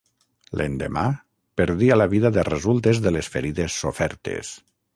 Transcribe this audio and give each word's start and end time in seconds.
L'endemà 0.61 1.03
perdia 1.61 1.97
la 2.01 2.07
vida 2.15 2.31
de 2.39 2.47
resultes 2.49 3.03
de 3.07 3.13
les 3.17 3.29
ferides 3.37 3.77
sofertes. 3.85 4.55